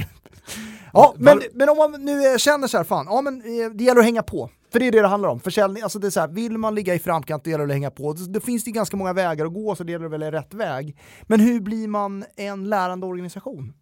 [0.92, 3.84] ja, men, men om man nu eh, känner så här, fan, ja men eh, det
[3.84, 4.50] gäller att hänga på.
[4.72, 5.40] För det är det det handlar om.
[5.40, 7.76] Försäljning, alltså det är så här, vill man ligga i framkant, det gäller det att
[7.76, 8.12] hänga på.
[8.12, 10.54] Det, det finns det ganska många vägar att gå, så det gäller att välja rätt
[10.54, 10.96] väg.
[11.22, 13.72] Men hur blir man en lärande organisation?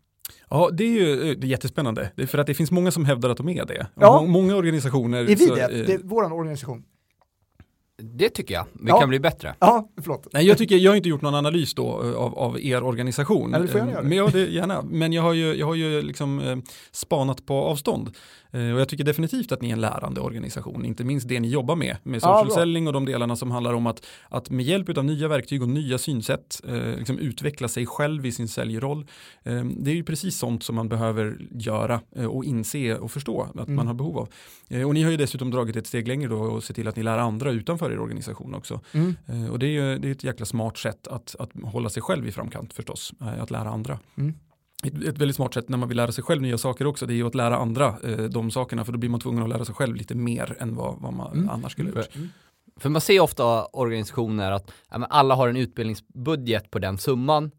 [0.51, 2.13] Ja, det är ju det är jättespännande.
[2.17, 3.87] Det är för att det finns många som hävdar att de är det.
[3.95, 4.21] Ja.
[4.21, 5.19] Må- Många organisationer.
[5.19, 5.67] Är vi så, det?
[5.87, 6.85] Det är vår organisation.
[8.03, 8.67] Det tycker jag.
[8.73, 9.01] Vi Ja.
[9.01, 9.55] kan bli bättre.
[9.59, 10.27] Ja, förlåt.
[10.33, 13.51] Nej, jag, tycker, jag har inte gjort någon analys då eh, av, av er organisation.
[13.53, 14.09] Ja, du får gärna Eh, göra det.
[14.09, 14.83] Men, ja, det, gärna.
[14.83, 16.57] Men jag har ju, jag har ju liksom eh,
[16.93, 18.11] spanat på avstånd.
[18.51, 21.49] Eh, och jag tycker definitivt att ni är en lärande organisation, inte minst det ni
[21.49, 22.55] jobbar med, med Ja, social bra.
[22.55, 25.69] selling och de delarna som handlar om att, att med hjälp av nya verktyg och
[25.69, 29.07] nya synsätt eh, liksom utveckla sig själv i sin säljroll.
[29.43, 33.43] Eh, det är ju precis sånt som man behöver göra eh, och inse och förstå
[33.43, 33.77] att Mm.
[33.77, 34.29] man har behov av.
[34.69, 36.97] Eh, och ni har ju dessutom dragit ett steg längre då och se till att
[36.97, 38.81] ni lär andra utanför er organisation också.
[38.93, 39.15] Mm.
[39.27, 42.03] Eh, Och det är ju det är ett jäkla smart sätt att, att hålla sig
[42.03, 43.99] själv i framkant förstås, eh, att lära andra.
[44.17, 44.35] Mm.
[44.85, 47.13] Ett, ett väldigt smart sätt när man vill lära sig själv nya saker också, det
[47.13, 49.65] är ju att lära andra eh, de sakerna, för då blir man tvungen att lära
[49.65, 51.49] sig själv lite mer än vad, vad man Mm.
[51.51, 52.17] annars skulle ha gjort.
[52.81, 57.51] För man ser ofta organisationer att ja, men alla har en utbildningsbudget på den summan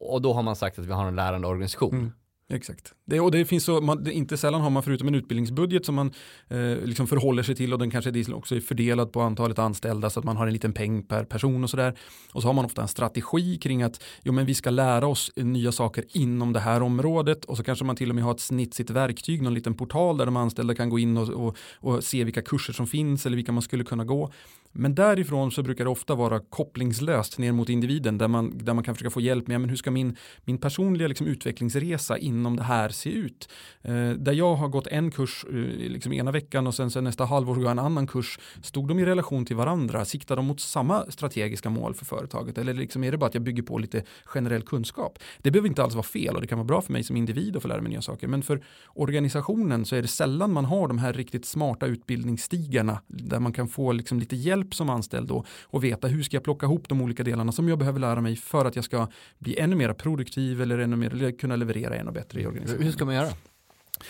[0.00, 1.94] och då har man sagt att vi har en lärande organisation.
[1.94, 2.12] Mm.
[2.48, 2.94] Exakt.
[3.06, 5.94] Det, och det finns så, man, det, inte sällan har man förutom en utbildningsbudget som
[5.94, 6.12] man
[6.48, 10.20] eh, liksom förhåller sig till och den kanske också är fördelad på antalet anställda så
[10.20, 11.94] att man har en liten peng per person och sådär.
[12.32, 15.32] Och så har man ofta en strategi kring att jo, men vi ska lära oss
[15.36, 18.40] nya saker inom det här området och så kanske man till och med har ett
[18.40, 22.24] snitsigt verktyg, någon liten portal där de anställda kan gå in och, och, och se
[22.24, 24.32] vilka kurser som finns eller vilka man skulle kunna gå.
[24.76, 28.84] Men därifrån så brukar det ofta vara kopplingslöst ner mot individen där man, där man
[28.84, 32.62] kan försöka få hjälp med men hur ska min, min personliga liksom, utvecklingsresa inom det
[32.62, 33.48] här se ut?
[33.82, 35.54] Eh, där jag har gått en kurs eh,
[35.90, 38.38] liksom ena veckan och sen, sen nästa halvår går jag en annan kurs.
[38.62, 40.04] Stod de i relation till varandra?
[40.04, 42.58] Siktar de mot samma strategiska mål för företaget?
[42.58, 45.18] Eller liksom är det bara att jag bygger på lite generell kunskap?
[45.38, 47.56] Det behöver inte alls vara fel och det kan vara bra för mig som individ
[47.56, 48.28] att få lära mig nya saker.
[48.28, 53.40] Men för organisationen så är det sällan man har de här riktigt smarta utbildningsstigarna där
[53.40, 56.66] man kan få liksom lite hjälp som anställd då och veta hur ska jag plocka
[56.66, 59.76] ihop de olika delarna som jag behöver lära mig för att jag ska bli ännu
[59.76, 62.83] mer produktiv eller ännu mer eller kunna leverera ännu bättre i organisationen.
[62.84, 63.28] Hur ska man göra?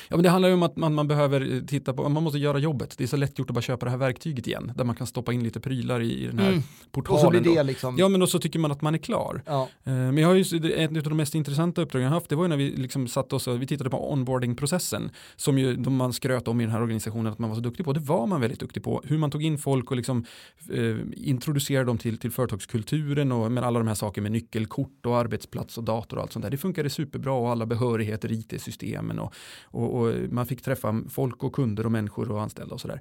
[0.09, 2.59] Ja, men det handlar ju om att man, man behöver titta på, man måste göra
[2.59, 2.95] jobbet.
[2.99, 5.07] Det är så lätt gjort att bara köpa det här verktyget igen där man kan
[5.07, 6.63] stoppa in lite prylar i, i den här Mm.
[6.93, 7.15] portalen.
[7.27, 7.97] Och så blir det liksom...
[7.99, 9.43] Ja men då så tycker man att man är klar.
[9.47, 9.69] Ja.
[9.85, 12.45] Eh, Men jag har ju, ett av de mest intressanta uppdragen jag haft det var
[12.45, 16.13] ju när vi liksom satt oss och vi tittade på onboardingprocessen som ju de man
[16.13, 17.93] skröt om i den här organisationen att man var så duktig på.
[17.93, 19.03] Det var man väldigt duktig på.
[19.05, 20.25] Hur man tog in folk och liksom
[20.73, 25.17] eh, introducerade dem till, till företagskulturen och med alla de här sakerna med nyckelkort och
[25.19, 26.51] arbetsplats och dator och allt sånt där.
[26.51, 29.35] Det funkade superbra och alla behörigheter it-systemen och,
[29.75, 33.01] och, och man fick träffa folk och kunder och människor och anställda och sådär.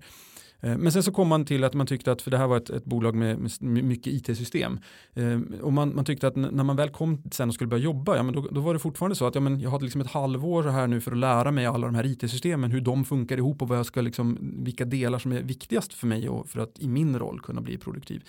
[0.63, 2.57] Eh, Men sen så kom man till att man tyckte att, för det här var
[2.57, 4.79] ett, ett bolag med, med mycket it-system,
[5.13, 8.15] eh, och man, man tyckte att när man väl kom sen och skulle börja jobba,
[8.15, 10.11] ja, men då, då var det fortfarande så att ja, men jag hade liksom ett
[10.11, 13.61] halvår här nu för att lära mig alla de här it-systemen, hur de funkar ihop
[13.61, 16.79] och vad jag ska liksom, vilka delar som är viktigast för mig och för att
[16.79, 18.23] i min roll kunna bli produktiv.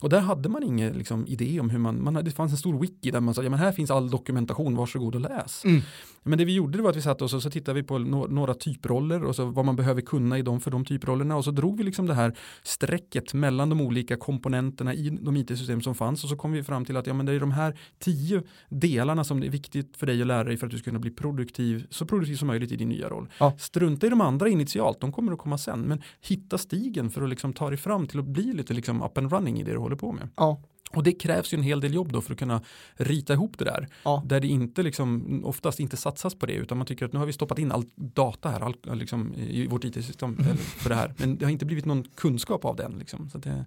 [0.00, 2.58] Och där hade man ingen liksom, idé om hur man, man hade, det fanns en
[2.58, 5.64] stor wiki där man sa, ja men här finns all dokumentation, varsågod och läs.
[5.64, 5.80] Mm.
[6.22, 8.30] Men det vi gjorde var att vi satt oss och så tittade vi på no-
[8.30, 11.50] några typroller och så vad man behöver kunna i dem för de typrollerna och så
[11.50, 16.24] drog vi liksom det här strecket mellan de olika komponenterna i de it-system som fanns
[16.24, 19.24] och så kom vi fram till att ja, men det är de här tio delarna
[19.24, 21.10] som det är viktigt för dig att lära dig för att du ska kunna bli
[21.10, 23.28] produktiv, så produktiv som möjligt i din nya roll.
[23.38, 23.56] Ja.
[23.58, 27.28] Strunta i de andra initialt, de kommer att komma sen, men hitta stigen för att
[27.28, 29.78] liksom ta dig fram till att bli lite liksom up and running i det du
[29.78, 30.28] håller på med.
[30.36, 30.62] Ja.
[30.90, 32.62] Och det krävs ju en hel del jobb då för att kunna
[32.94, 33.88] rita ihop det där.
[34.04, 34.22] Ja.
[34.26, 37.26] Där det inte liksom, oftast inte satsas på det utan man tycker att nu har
[37.26, 41.14] vi stoppat in all data här all, liksom, i vårt it-system eller för det här.
[41.16, 42.98] Men det har inte blivit någon kunskap av den.
[42.98, 43.30] Liksom.
[43.30, 43.64] Så det,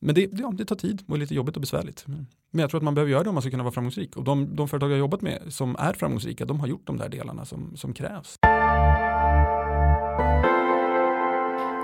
[0.00, 2.04] men det, ja, det tar tid och är lite jobbigt och besvärligt.
[2.06, 4.16] Men jag tror att man behöver göra det om man ska kunna vara framgångsrik.
[4.16, 6.96] Och de, de företag jag har jobbat med som är framgångsrika, de har gjort de
[6.96, 8.38] där delarna som, som krävs.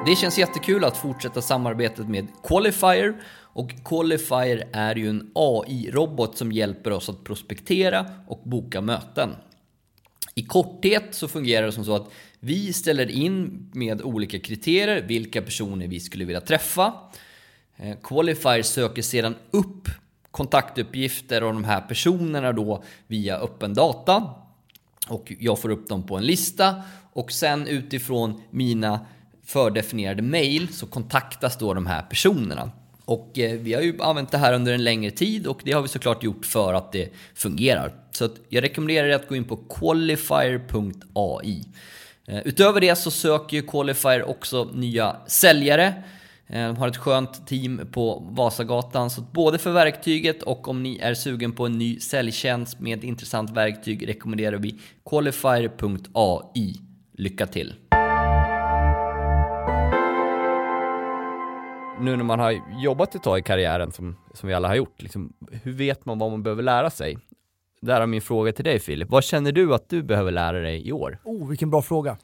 [0.06, 6.52] Det känns jättekul att fortsätta samarbetet med Qualifier och Qualifier är ju en AI-robot som
[6.52, 9.30] hjälper oss att prospektera och boka möten.
[10.34, 15.42] I korthet så fungerar det som så att vi ställer in med olika kriterier vilka
[15.42, 16.94] personer vi skulle vilja träffa.
[17.76, 19.88] Eh, Qualifier söker sedan upp
[20.30, 24.34] kontaktuppgifter av de här personerna då via öppen data
[25.08, 26.82] och jag får upp dem på en lista
[27.12, 29.06] och sen utifrån mina
[29.52, 32.70] fördefinierade mail så kontaktas då de här personerna.
[33.04, 35.82] Och eh, vi har ju använt det här under en längre tid och det har
[35.82, 37.92] vi såklart gjort för att det fungerar.
[38.10, 41.64] Så att jag rekommenderar dig att gå in på qualifier.ai.
[42.26, 45.86] Eh, utöver det så söker ju Qualifier också nya säljare.
[46.46, 50.98] Eh, de har ett skönt team på Vasagatan, så både för verktyget och om ni
[50.98, 56.74] är sugen på en ny säljtjänst med ett intressant verktyg rekommenderar vi qualifier.ai.
[57.12, 57.74] Lycka till!
[62.00, 65.02] Nu när man har jobbat ett tag i karriären som, som vi alla har gjort,
[65.02, 65.32] liksom,
[65.62, 67.18] hur vet man vad man behöver lära sig?
[67.82, 69.08] där är min fråga till dig Filip.
[69.10, 71.18] Vad känner du att du behöver lära dig i år?
[71.24, 72.16] Oh, vilken bra fråga.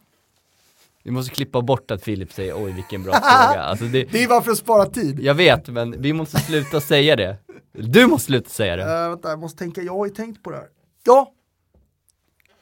[1.02, 3.62] Vi måste klippa bort att Filip säger oj vilken bra fråga.
[3.64, 5.20] Alltså det, Det är bara för att spara tid.
[5.20, 7.36] jag vet, men vi måste sluta säga det.
[7.72, 8.82] Du måste sluta säga det.
[9.04, 10.66] Uh, vänta, jag måste tänka, jag har ju tänkt på det här.
[11.04, 11.32] Ja!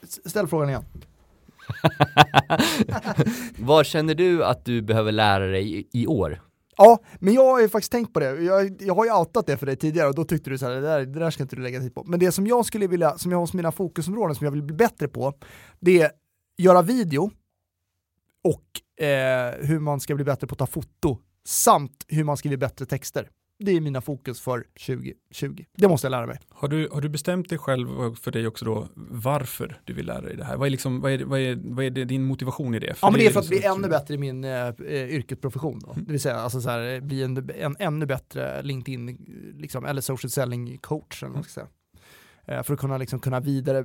[0.03, 0.85] S- Ställ frågan igen.
[3.59, 6.41] Vad känner du att du behöver lära dig i, i år?
[6.77, 8.43] Ja, men jag har ju faktiskt tänkt på det.
[8.43, 10.75] Jag, jag har ju outat det för dig tidigare och då tyckte du så här,
[10.75, 12.05] det där, det där ska inte du lägga tid på.
[12.05, 14.63] Men det som jag skulle vilja, som jag har som mina fokusområden som jag vill
[14.63, 15.35] bli bättre på,
[15.81, 16.11] det är
[16.57, 17.31] göra video
[18.45, 22.57] och eh, hur man ska bli bättre på att ta foto samt hur man skriver
[22.57, 23.31] bättre texter.
[23.59, 25.65] Det är mina fokus för 2020.
[25.77, 26.39] Det måste jag lära mig.
[26.49, 30.21] Har du, har du bestämt dig själv för dig också då varför du vill lära
[30.21, 30.57] dig det här?
[30.57, 32.97] Vad är, liksom, vad är, vad är, vad är det, din motivation i det?
[33.03, 35.95] Ja men det är för att liksom- bli ännu bättre i min eh, yrkesprofession då.
[35.97, 39.07] Det vill säga alltså så här, bli en, en ännu bättre LinkedIn
[39.59, 41.69] liksom, eller social selling coach eller ska säga.
[42.45, 43.85] Eh, för att kunna, liksom, kunna vidare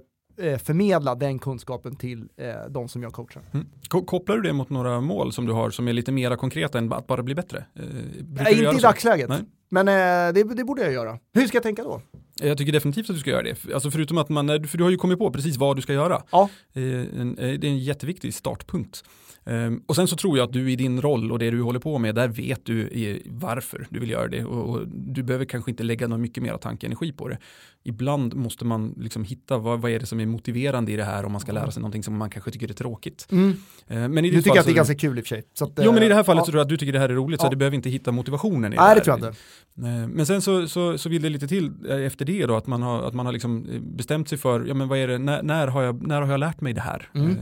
[0.64, 3.42] förmedla den kunskapen till eh, de som jag coachar.
[3.54, 3.68] Mm.
[3.88, 6.78] Ko- Kopplar du det mot några mål som du har som är lite mera konkreta
[6.78, 7.58] än att bara bli bättre?
[7.76, 7.84] Eh,
[8.30, 9.30] Nej, inte i dagsläget.
[9.30, 9.40] Nej.
[9.70, 11.20] Men eh, det, det borde jag göra.
[11.34, 12.02] Hur ska jag tänka då?
[12.42, 13.74] Jag tycker definitivt att du ska göra det.
[13.74, 16.22] Alltså förutom att man, för du har ju kommit på precis vad du ska göra.
[16.32, 16.50] Ja.
[16.74, 16.96] Eh, eh,
[17.36, 19.04] Det är en jätteviktig startpunkt.
[19.50, 21.80] Ehm, Och sen så tror jag att du i din roll och det du håller
[21.80, 24.44] på med, där vet du varför du vill göra det.
[24.46, 27.38] Och du behöver kanske inte lägga någon mycket mer tanke och energi på det.
[27.84, 31.26] Ibland måste man liksom hitta vad, vad är det som är motiverande i det här
[31.26, 33.28] om man ska lära sig någonting som man kanske tycker är tråkigt.
[33.32, 33.54] Mm.
[33.88, 35.44] Eh, Men i Du tycker att det är så- ganska kul i och för sig.
[35.54, 36.46] Så att, Jo men i det här eh, fallet ja.
[36.46, 37.50] så tror jag att du tycker det här är roligt så Ja.
[37.50, 39.18] du behöver inte hitta motivationen i Nej, det det här.
[39.20, 40.00] tror jag inte.
[40.04, 42.68] Eh, Men sen så, så, så vill det lite till eh, efter det då att
[42.68, 45.18] man har, att man har liksom eh, bestämt sig för, ja men vad är det,
[45.18, 47.10] när, när, har, jag, när har jag lärt mig det här?
[47.16, 47.38] Mm.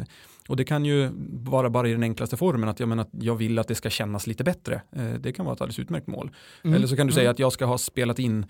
[0.48, 1.10] Och det kan ju
[1.44, 3.90] vara bara i den enklaste formen att jag, menar, att jag vill att det ska
[3.90, 4.82] kännas lite bättre.
[4.92, 6.32] Eh, Det kan vara ett alldeles utmärkt mål.
[6.64, 6.76] Mm.
[6.76, 7.16] Eller så kan du Mm.
[7.22, 8.46] säga att jag ska ha spelat in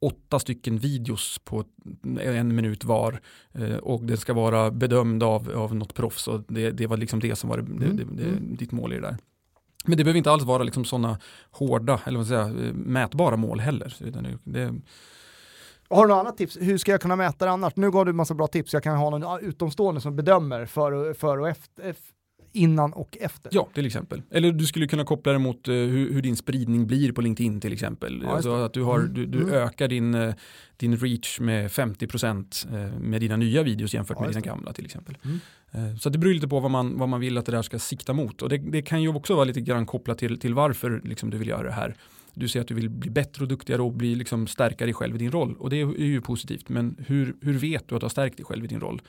[0.00, 1.64] åtta stycken videos på
[2.20, 3.20] en minut var
[3.52, 7.20] eh, och det ska vara bedömd av, av något proffs och det, det var liksom
[7.20, 8.16] det som var det, det, Mm.
[8.16, 8.56] det, Mm.
[8.56, 9.16] ditt mål i det där.
[9.86, 11.18] Men det behöver inte alls vara liksom sådana
[11.50, 13.94] hårda, eller vad säga, eh, mätbara mål heller.
[14.44, 14.74] Det,
[15.90, 16.58] Har du något annat tips?
[16.60, 17.76] Hur ska jag kunna mäta det annars?
[17.76, 18.72] Nu gav du en massa bra tips.
[18.72, 22.10] Jag kan ha någon utomstående som bedömer för och, för och efter, eff-
[22.52, 23.50] innan och efter.
[23.54, 24.22] ja, till exempel.
[24.30, 27.60] Eller du skulle kunna koppla det mot eh, hur, hur din spridning blir på LinkedIn
[27.60, 28.22] till exempel.
[28.24, 29.14] Ja, alltså att du, har, Mm.
[29.14, 29.54] du, du Mm.
[29.54, 30.34] ökar din, eh,
[30.76, 34.46] din reach med 50% eh, med dina nya videos jämfört Ja, med dina det.
[34.48, 35.18] gamla till exempel.
[35.24, 35.38] Mm.
[35.90, 37.78] Eh, Så det beror lite på vad man, vad man vill att det där ska
[37.78, 38.42] sikta mot.
[38.42, 41.38] Och det, det kan ju också vara lite grann kopplat till, till varför liksom du
[41.38, 41.94] vill göra det här.
[42.34, 45.14] Du säger att du vill bli bättre och duktigare och bli liksom stärka dig själv
[45.14, 45.56] i din roll.
[45.58, 46.68] Och det är ju positivt.
[46.68, 49.02] Men hur, hur vet du att du har stärkt dig själv i din roll?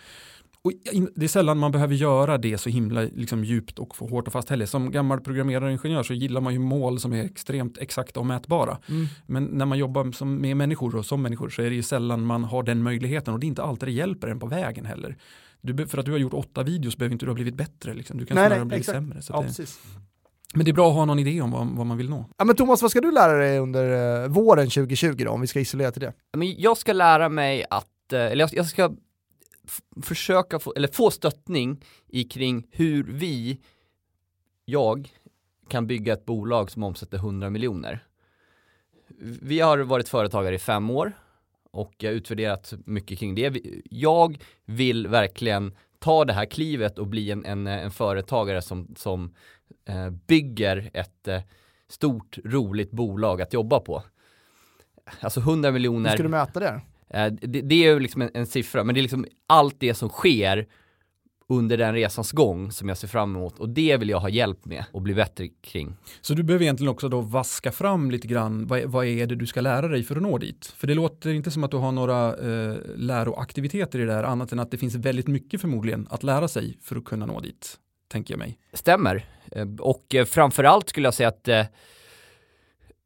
[0.65, 0.71] Och
[1.15, 4.33] det är sällan man behöver göra det så himla liksom, djupt och för hårt och
[4.33, 4.65] fast heller.
[4.65, 8.25] Som gammal programmerare och ingenjör så gillar man ju mål som är extremt exakta och
[8.25, 8.77] mätbara.
[8.89, 9.07] Mm.
[9.25, 12.25] Men när man jobbar som, med människor och som människor så är det ju sällan
[12.25, 15.17] man har den möjligheten och det är inte alltid det hjälper en på vägen heller.
[15.61, 17.93] Du, för att du har gjort åtta videos behöver inte du ha blivit bättre.
[17.93, 18.17] Liksom.
[18.17, 18.95] Du kan snarare ha blivit exakt.
[18.95, 19.21] sämre.
[19.21, 19.79] Så Ja, det, precis.
[20.53, 22.25] Men det är bra att ha någon idé om vad, vad man vill nå.
[22.37, 25.47] Ja, men Thomas, vad ska du lära dig under eh, våren 2020 då, om vi
[25.47, 26.13] ska isolera till det?
[26.37, 28.91] Men jag ska lära mig att, eh, eller jag, jag ska
[30.01, 33.59] försöka få, eller få stöttning i kring hur vi,
[34.65, 35.09] jag,
[35.67, 38.03] kan bygga ett bolag som omsätter 100 miljoner.
[39.41, 41.13] Vi har varit företagare i fem år
[41.71, 43.61] och jag har utvärderat mycket kring det.
[43.89, 49.33] Jag vill verkligen ta det här klivet och bli en, en, en företagare som, som
[49.87, 51.41] eh, bygger ett eh,
[51.87, 54.03] stort, roligt bolag att jobba på.
[55.19, 56.09] Alltså 100 Hur miljoner.
[56.13, 56.81] ska du mäta det?
[57.09, 59.93] Eh, Det, det är ju liksom en, en siffra, men det är liksom allt det
[59.93, 60.67] som sker
[61.49, 64.65] under den resans gång som jag ser fram emot och det vill jag ha hjälp
[64.65, 65.95] med och bli bättre kring.
[66.21, 69.47] Så du behöver egentligen också då vaska fram lite grann vad, vad är det du
[69.47, 70.65] ska lära dig för att nå dit.
[70.65, 74.51] För det låter inte som att du har några eh, läroaktiviteter i det här annat
[74.51, 77.77] än att det finns väldigt mycket förmodligen att lära sig för att kunna nå dit.
[78.07, 78.57] Tänker jag mig.
[78.73, 79.25] Stämmer.
[79.51, 81.65] Eh, Och eh, framförallt skulle jag säga att eh,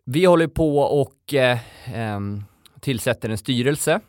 [0.05, 1.59] vi håller på och eh,
[1.93, 2.43] ehm,
[2.79, 3.99] tillsätter en styrelse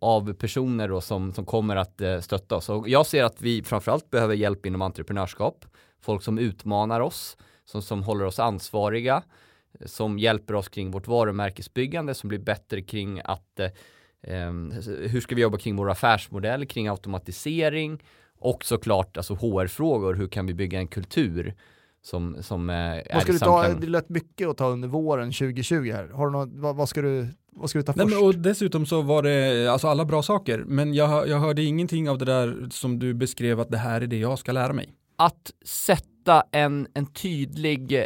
[0.00, 2.68] av personer då som, som kommer att eh, stötta oss.
[2.68, 5.64] Och jag ser att vi framförallt behöver hjälp inom entreprenörskap.
[6.00, 9.22] Folk som utmanar oss, som, som håller oss ansvariga,
[9.80, 13.70] eh, som hjälper oss kring vårt varumärkesbyggande, som blir bättre kring att eh,
[14.22, 18.02] ehm, hur ska vi jobba kring vår affärsmodell, kring automatisering
[18.38, 21.54] och såklart alltså HR-frågor, hur kan vi bygga en kultur
[22.02, 25.92] som, som eh, är ska du ta, det lät mycket att ta under våren 2020
[25.92, 26.08] här.
[26.08, 27.28] Har du något, vad, vad, ska du,
[27.60, 28.16] vad ska du ta Nej, först?
[28.16, 30.58] men, och dessutom så var det alltså alla bra saker.
[30.66, 34.06] Men jag, jag hörde ingenting av det där som du beskrev att det här är
[34.06, 34.94] det jag ska lära mig.
[35.16, 38.04] Att sätta en, en tydlig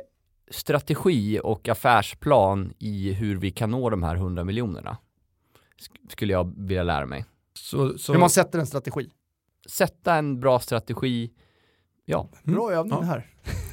[0.50, 4.96] strategi och affärsplan i hur vi kan nå de här 100 miljonerna.
[5.80, 7.24] sk- skulle jag vilja lära mig.
[7.54, 9.10] Så, så, Hur man sätter en strategi.
[9.68, 11.30] Sätta en bra strategi.
[12.04, 12.54] Ja, Mm.
[12.54, 13.02] Bra övning Ja.
[13.02, 13.26] här.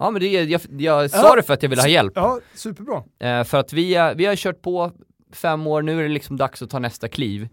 [0.00, 1.36] ja men det, är- jag, jag sa Ja.
[1.36, 2.12] det för att jag ville ha hjälp.
[2.16, 3.02] Ja, superbra.
[3.18, 4.92] Eh, för att vi, är- vi har kört på
[5.32, 7.48] fem år, nu är det liksom dags att ta nästa kliv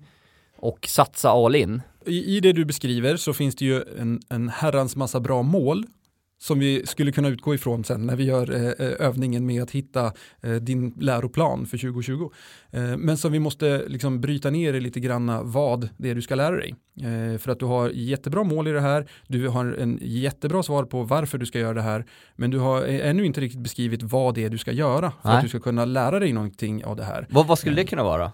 [0.58, 1.82] och satsa all in.
[2.06, 5.86] I, I det du beskriver så finns det ju en, en herrans massa bra mål
[6.38, 9.72] som vi skulle kunna utgå ifrån sen när vi gör eh, eh, övningen med att
[9.72, 12.30] hitta eh, din läroplan för 2020.
[12.72, 16.22] Eh, men som vi måste liksom bryta ner i lite granna vad det är du
[16.22, 16.76] ska lära dig.
[17.40, 21.04] För att du har jättebra mål i det här, du har en jättebra svar på
[21.04, 24.44] varför du ska göra det här, men du har ännu inte riktigt beskrivit vad det
[24.44, 25.38] är du ska göra för Nej.
[25.38, 27.28] att du ska kunna lära dig någonting av det här.
[27.30, 28.32] Vad, vad skulle det kunna vara?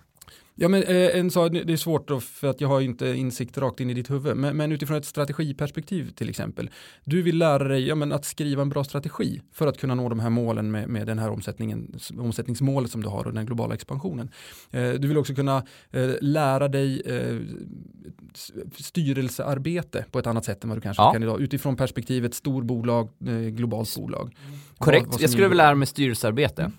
[0.62, 3.58] Ja men eh, en sak, det är svårt då för att jag har inte insikt
[3.58, 4.38] rakt in i ditt huvud.
[4.38, 6.70] Men, men utifrån ett strategiperspektiv till exempel.
[7.04, 10.10] Du vill lära dig ja, men att skriva en bra strategi för att kunna nå
[10.10, 13.74] de här målen med, med den här omsättningen, omsättningsmålet som du har och den globala
[13.76, 14.30] expansionen.
[14.72, 17.38] Eh, du vill också kunna eh, lära dig eh,
[18.78, 21.12] styrelsearbete på ett annat sätt än vad du kanske Ja.
[21.14, 21.42] kan idag.
[21.42, 24.36] Utifrån perspektivet storbolag, eh, globalt bolag.
[24.78, 26.62] Korrekt, Vad- vad jag skulle vilja lära mig styrelsearbete.
[26.64, 26.70] Eh,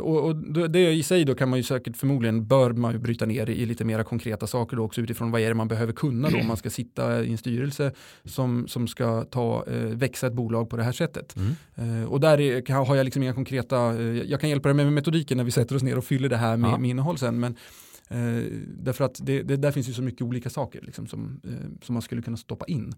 [0.00, 2.98] Och, och då- det i sig då kan man ju säkert förmodligen bör man ju
[2.98, 5.92] bryta ner i, lite mera konkreta saker då också utifrån vad är det man behöver
[5.92, 7.92] kunna då om man ska sitta i en styrelse
[8.24, 11.34] som, som ska ta, eh, växa ett bolag på det här sättet.
[11.36, 12.02] Mm.
[12.02, 14.92] Eh, och där är, har jag liksom inga konkreta, eh, jag kan hjälpa dig med
[14.92, 16.78] metodiken när vi sätter oss ner och fyller det här med, Ja.
[16.78, 17.40] med innehåll sen.
[17.40, 17.56] Men,
[18.08, 18.44] eh,
[18.78, 21.50] därför att det, det, där finns ju så mycket olika saker liksom, som, eh,
[21.82, 22.94] som man skulle kunna stoppa in.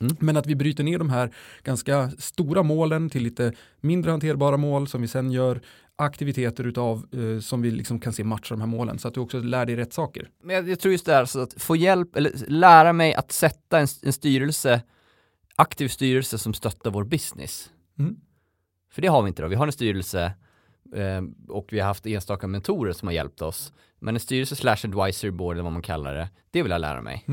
[0.00, 0.16] Mm.
[0.20, 1.30] Men att vi bryter ner de här
[1.62, 5.60] ganska stora målen till lite mindre hanterbara mål som vi sen gör
[5.96, 9.20] aktiviteter utav eh, som vi liksom kan se matcha de här målen så att du
[9.20, 10.30] också lär dig rätt saker.
[10.42, 13.32] Men jag, jag tror just det här, så att få hjälp, eller lära mig att
[13.32, 14.82] sätta en, en styrelse,
[15.56, 17.70] aktiv styrelse som stöttar vår business.
[17.98, 18.16] Mm.
[18.90, 20.32] För det har vi inte då, vi har en styrelse
[20.94, 23.72] eh, och vi har haft enstaka mentorer som har hjälpt oss.
[23.98, 27.02] Men en styrelse slash advisory board eller vad man kallar det, det vill jag lära
[27.02, 27.24] mig.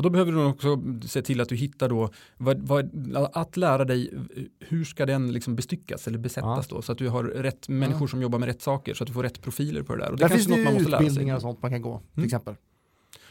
[0.00, 2.90] Och då behöver du också se till att du hittar då, vad, vad,
[3.32, 4.12] att lära dig
[4.60, 8.22] hur ska den liksom bestyckas eller besättas då så att du har rätt människor som
[8.22, 10.10] jobbar med rätt saker så att du får rätt profiler på det där.
[10.10, 11.06] Och det Där är finns det något man måste lära sig.
[11.06, 12.24] utbildningar och sånt man kan gå, till Mm.
[12.26, 12.54] exempel.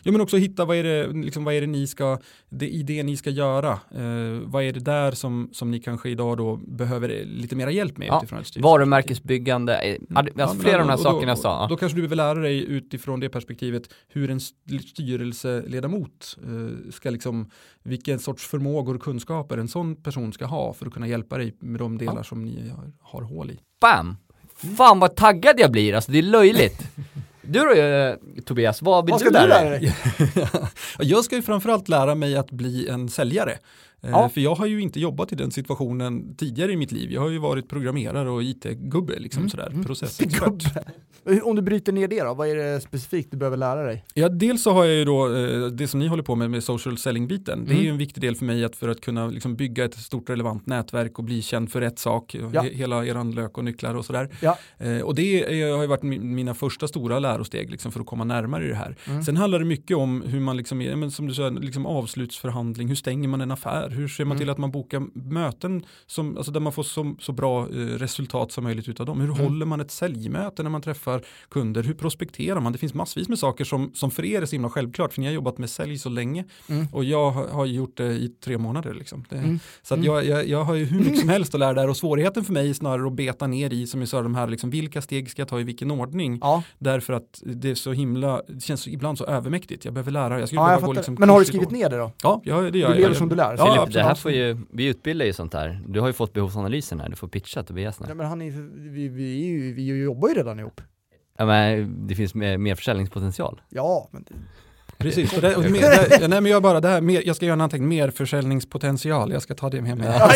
[0.04, 2.18] Ja men också hitta vad är det, liksom, vad är det ni ska,
[2.50, 6.10] det, i det ni ska göra, eh, vad är det där som, som ni kanske
[6.10, 8.24] idag då behöver lite mera hjälp med Ja.
[8.60, 10.18] Varumärkesbyggande, eh, Mm.
[10.18, 11.68] alltså Ja, flera av de här då- sakerna jag sa.
[11.68, 17.10] Då kanske du behöver lära dig utifrån det perspektivet hur en st- styrelseledamot eh, ska
[17.10, 17.50] liksom,
[17.84, 21.56] vilken sorts förmågor och kunskaper en sån person ska ha för att kunna hjälpa dig
[21.60, 22.24] med de delar Ja.
[22.24, 23.60] som ni har, har hål i.
[23.82, 24.18] Bam!
[24.78, 26.82] Fan vad taggad jag blir, alltså det är löjligt.
[27.50, 29.96] Du då eh, Tobias, vad vill Vad ska du lära dig?
[31.00, 33.58] Jag ska ju framförallt lära mig att bli en säljare.
[34.04, 34.30] Eh, Ja.
[34.30, 37.12] För jag har ju inte jobbat i den situationen tidigare i mitt liv.
[37.12, 39.50] Jag har ju varit programmerare och IT-gubbe, liksom Mm.
[39.50, 39.84] sådär, Mm.
[39.86, 40.64] processexpert.
[41.44, 44.06] Om du bryter ner det då, vad är det specifikt du behöver lära dig?
[44.14, 46.64] Ja, dels så har jag ju då eh, det som ni håller på med med
[46.64, 47.66] social selling-biten.
[47.66, 47.84] Det är Mm.
[47.84, 50.66] ju en viktig del för mig att för att kunna liksom bygga ett stort relevant
[50.68, 52.36] nätverk och bli känd för rätt sak.
[52.36, 52.62] Ja.
[52.62, 54.30] He- Hela eran lök och nycklar och sådär.
[54.42, 54.58] Ja.
[54.78, 58.06] Eh, och det är, har ju varit mi- mina första stora lärosteg liksom, för att
[58.06, 58.96] komma närmare det här.
[59.08, 59.24] Mm.
[59.24, 63.28] Sen handlar det mycket om hur man liksom, som du sa, liksom avslutsförhandling, hur stänger
[63.28, 64.40] man en affär, hur ser man Mm.
[64.40, 68.52] till att man bokar möten som, alltså där man får så, så bra eh, resultat
[68.52, 69.22] som möjligt utav dem.
[69.22, 69.44] Hur Mm.
[69.44, 72.72] håller man ett säljmöte när man träffar kunder, hur prospekterar man?
[72.72, 75.28] Det finns massvis med saker som, som för er är så himla självklart, för ni
[75.28, 76.88] har jobbat med sälj så länge Mm.
[76.92, 78.94] och jag har, har gjort det i tre månader.
[78.94, 79.26] Liksom.
[79.30, 79.60] Det.
[79.82, 81.98] Så att jag, jag, jag har ju hur mycket som helst att lära där och
[81.98, 84.70] svårigheten för mig är snarare att beta ner i, som jag sa, de här, liksom,
[84.70, 86.38] vilka steg ska jag ta i vilken ordning?
[86.42, 89.86] Ja, Därför att det är så himla, det känns så, ibland så övermäktigt.
[89.86, 91.76] Jag behöver lära, jag skulle ja jag gå liksom Men har du skrivit då.
[91.76, 92.12] ner det då?
[92.24, 93.16] Ja, ja det Du gör lever jag.
[93.18, 93.56] som du lär.
[93.58, 94.04] Ja, Filip, absolut.
[94.04, 95.82] det här får ju, vi utbildar ju sånt här.
[95.88, 98.16] Du har ju fått behovsanalysen här, du får pitcha Tobias Nej, nu.
[98.16, 98.52] men han är,
[98.90, 100.82] vi, vi, är ju, vi jobbar ju redan ihop.
[101.38, 103.62] Ja, men det finns mer, mer försäljningspotential.
[103.70, 104.34] Ja, men det,
[105.00, 107.46] Precis, och det, och mer, det, nej, men jag bara det här, mer, jag ska
[107.46, 110.08] göra en anteckning, mer försäljningspotential, jag ska ta det med mig.
[110.08, 110.32] Ja.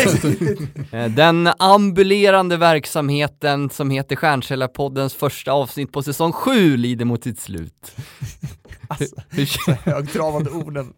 [0.98, 7.40] Eh, Den ambulerande verksamheten som heter Stjärnkällarpoddens första avsnitt på säsong 7 lider mot sitt
[7.40, 7.96] slut.
[8.88, 9.16] alltså,
[9.84, 10.92] högtravande orden.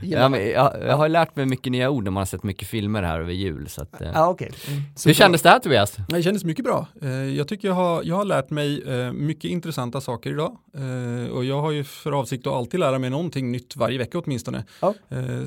[0.00, 2.68] Ja, men jag, jag har lärt mig mycket nya ord när man har sett mycket
[2.68, 3.68] filmer här över jul.
[3.68, 4.08] Så att, eh.
[4.14, 4.50] Ja, okej.
[4.68, 4.80] Mm.
[5.04, 5.96] Hur kändes det här Tobias?
[6.08, 6.86] Det kändes mycket bra.
[7.02, 10.56] Eh, Jag tycker jag har, jag har lärt mig eh, mycket intressanta saker idag.
[10.76, 14.18] Eh, Och jag har ju för avsikt att alltid lära mig någonting nytt varje vecka
[14.18, 14.64] åtminstone.
[14.80, 14.94] Ja.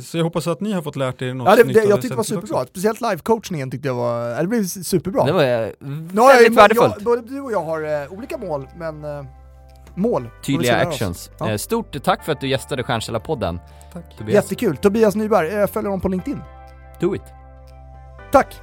[0.03, 2.01] Så jag hoppas att ni har fått lärt er något Ja, det, nytt det, jag
[2.01, 2.55] tyckte det var superbra.
[2.61, 2.67] också.
[2.69, 5.25] Speciellt live-coachningen tyckte jag var, det blev superbra.
[5.25, 5.41] Det var
[6.13, 7.03] Nu har jag, väldigt jag, värdefullt.
[7.05, 9.05] både du och jag har olika mål, men
[9.95, 10.29] mål.
[10.45, 11.31] Tydliga actions.
[11.39, 11.57] Ja.
[11.57, 13.59] Stort tack för att du gästade Stjärnkällarpodden.
[13.93, 14.17] Tack.
[14.17, 14.77] Tobias, Jättekul.
[14.77, 16.41] Tobias Nyberg, jag följer honom på LinkedIn.
[16.99, 17.23] do it.
[18.31, 18.55] Tack!